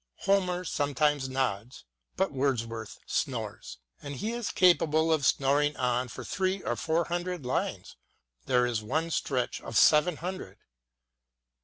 [0.21, 1.85] Homer some times nods,
[2.17, 7.45] but Wordsworth snores; and he is capable of snoring on for three or four hundred
[7.45, 7.97] lines—
[8.47, 10.57] there is one stretch of seven hundred.